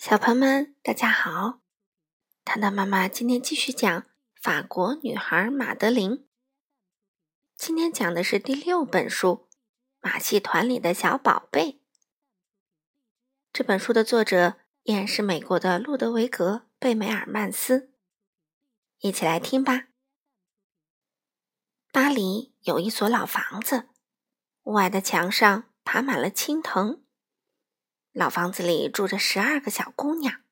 [0.00, 1.60] 小朋友们，大家好！
[2.42, 6.26] 糖糖妈妈今天继续讲法国女孩马德琳。
[7.54, 9.46] 今天讲的是第六本书
[10.00, 11.72] 《马戏团里的小宝贝》。
[13.52, 17.92] 这本书的作者依然是美国的路德维格·贝梅尔曼斯。
[19.00, 19.88] 一起来听吧。
[21.92, 23.90] 巴黎有一所老房子，
[24.62, 27.04] 屋外的墙上爬满了青藤。
[28.12, 30.42] 老房子里住着十二个小姑娘，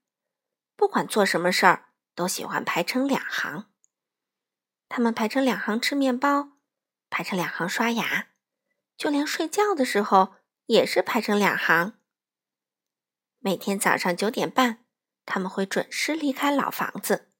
[0.76, 3.68] 不管做什么事儿，都喜欢排成两行。
[4.88, 6.50] 她们排成两行吃面包，
[7.10, 8.28] 排成两行刷牙，
[8.96, 11.98] 就连睡觉的时候也是排成两行。
[13.40, 14.84] 每天早上九点半，
[15.26, 17.32] 他们会准时离开老房子。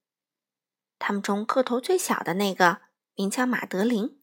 [0.98, 2.82] 他们中个头最小的那个
[3.14, 4.20] 名叫马德琳。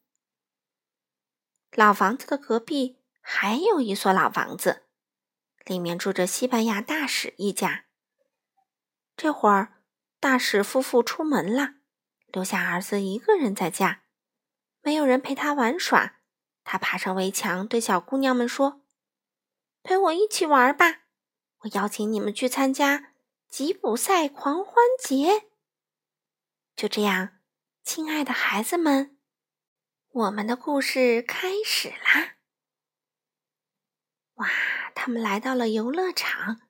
[1.72, 4.85] 老房子的隔壁还有一所老房子。
[5.66, 7.84] 里面住着西班牙大使一家。
[9.16, 9.82] 这会儿，
[10.18, 11.74] 大使夫妇出门了，
[12.28, 14.04] 留下儿子一个人在家，
[14.80, 16.20] 没有人陪他玩耍。
[16.62, 18.82] 他爬上围墙，对小姑娘们说
[19.82, 21.02] ：“陪我一起玩吧！
[21.60, 23.14] 我邀请你们去参加
[23.48, 25.48] 吉普赛狂欢节。”
[26.74, 27.38] 就这样，
[27.82, 29.16] 亲爱的孩子们，
[30.10, 32.36] 我们的故事开始啦！
[34.34, 34.48] 哇！
[34.96, 36.62] 他们来到了游乐场，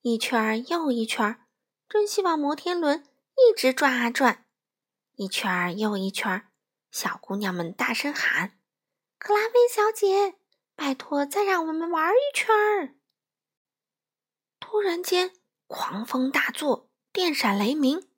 [0.00, 1.46] 一圈儿又一圈儿，
[1.86, 3.04] 真希望摩天轮
[3.36, 4.46] 一直转啊转。
[5.16, 6.48] 一圈儿又一圈儿，
[6.90, 8.58] 小姑娘们大声喊
[9.20, 10.34] ：“克拉菲小姐，
[10.74, 12.94] 拜托，再让我们玩一圈儿！”
[14.58, 15.32] 突然间，
[15.66, 18.08] 狂风大作，电闪雷鸣，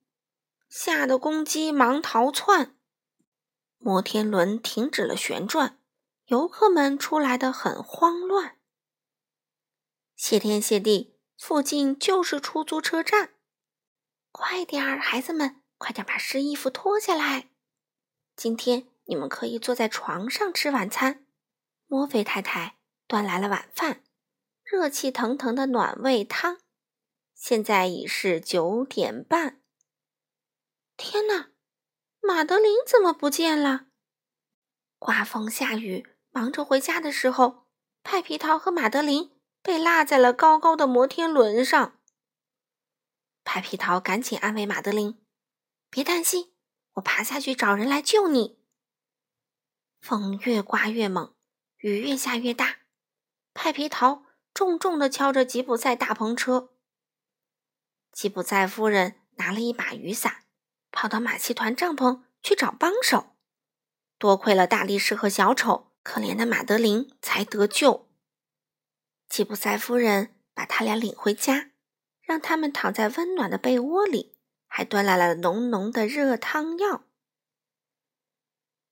[0.69, 2.77] 吓得公鸡忙逃窜。
[3.78, 5.81] 摩天轮停止了旋转，
[6.27, 8.55] 游客们出来的很慌乱。
[10.28, 13.34] 谢天谢地，附近就是出租车站。
[14.32, 17.50] 快点儿，孩子们，快点把湿衣服脱下来。
[18.34, 21.25] 今天你们可以坐在床上吃晚餐。
[21.87, 22.76] 莫菲太太
[23.06, 24.03] 端来了晚饭，
[24.64, 26.58] 热气腾腾的暖胃汤。
[27.32, 29.62] 现在已是九点半。
[30.97, 31.50] 天哪，
[32.20, 33.87] 马德琳怎么不见了？
[34.98, 37.69] 刮风下雨，忙着回家的时候，
[38.03, 39.31] 派皮桃和马德琳。
[39.66, 41.99] 被落在了高高的摩天轮上。
[43.43, 45.21] 派皮桃赶紧安慰马德琳
[45.91, 46.53] ：“别担心，
[46.93, 48.60] 我爬下去找人来救你。”
[49.99, 51.34] 风越刮越猛，
[51.78, 52.76] 雨越下越大。
[53.55, 54.22] 派皮桃
[54.55, 56.71] 重重地敲着吉普赛大篷车。
[58.12, 60.44] 吉普赛夫人拿了一把雨伞，
[60.93, 63.34] 跑到马戏团帐篷去找帮手。
[64.16, 68.06] 多亏了大力士和小丑，可怜的马德琳才得救。
[69.28, 71.72] 吉普赛夫人把他俩领回家，
[72.22, 77.04] 让他们躺在温暖的被窝里，还端来了浓浓的热汤药。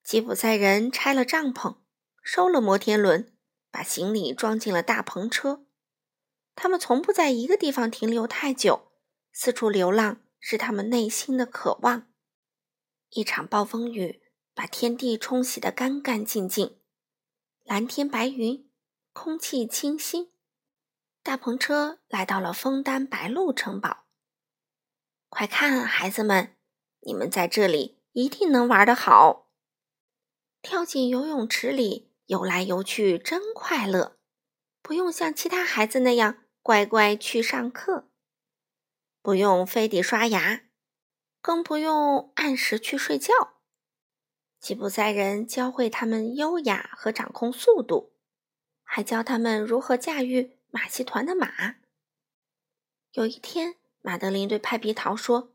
[0.03, 1.79] 吉普赛人拆了帐篷，
[2.23, 3.33] 收了摩天轮，
[3.71, 5.65] 把行李装进了大篷车。
[6.55, 8.93] 他们从不在一个地方停留太久，
[9.33, 12.13] 四处流浪是他们内心的渴望。
[13.11, 14.23] 一场暴风雨
[14.53, 16.79] 把天地冲洗得干干净净，
[17.63, 18.69] 蓝天白云。
[19.15, 20.33] 空气清新，
[21.23, 24.07] 大篷车来到了枫丹白露城堡。
[25.29, 26.57] 快看，孩子们，
[27.03, 29.49] 你们在这里一定能玩得好。
[30.61, 34.19] 跳进游泳池里游来游去真快乐，
[34.83, 38.11] 不用像其他孩子那样乖乖去上课，
[39.23, 40.65] 不用非得刷牙，
[41.41, 43.33] 更不用按时去睡觉。
[44.59, 48.14] 吉普赛人教会他们优雅和掌控速度。
[48.95, 51.75] 还教他们如何驾驭马戏团的马。
[53.11, 55.53] 有一天，马德琳对派皮桃说：“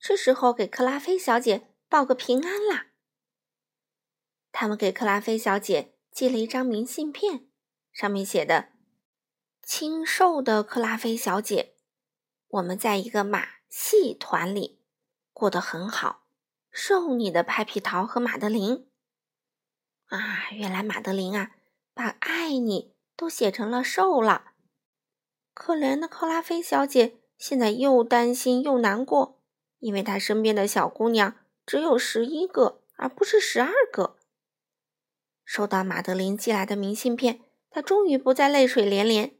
[0.00, 2.88] 是时候给克拉菲小姐报个平安啦。”
[4.50, 7.46] 他们给克拉菲小姐寄了一张明信片，
[7.92, 8.70] 上面写的
[9.62, 11.76] ：“清瘦的克拉菲小姐，
[12.48, 14.80] 我们在一个马戏团里
[15.32, 16.24] 过得很好，
[16.72, 18.88] 受你的派皮桃和马德琳。”
[20.10, 21.52] 啊，原来马德琳啊！
[22.00, 24.52] 把爱你都写成了瘦了，
[25.52, 29.38] 可怜的克拉菲小姐现在又担心又难过，
[29.80, 31.36] 因为她身边的小姑娘
[31.66, 34.16] 只有十一个，而不是十二个。
[35.44, 39.34] 收到马德琳寄来的明信片，她终于不再泪水连连。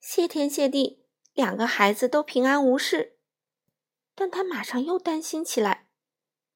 [0.00, 3.16] 谢天谢地，两个孩子都平安无事，
[4.16, 5.86] 但她马上又担心起来。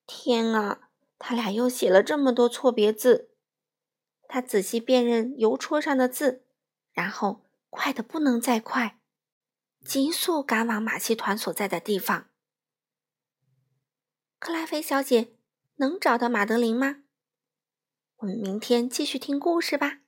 [0.04, 0.88] 天啊，
[1.20, 3.28] 他俩又写了这么多错别字。
[4.32, 6.46] 他仔细辨认邮戳上的字，
[6.94, 8.98] 然后快得不能再快。
[9.84, 12.30] 急速赶往马戏团所在的地方。
[14.38, 15.34] 克拉菲小姐
[15.74, 17.02] 能找到玛德琳吗？
[18.16, 19.98] 我们明天继续听故事吧，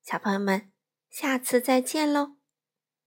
[0.00, 0.70] 小朋友们，
[1.10, 2.36] 下次再见喽。